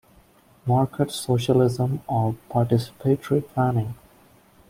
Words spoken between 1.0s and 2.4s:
Socialism or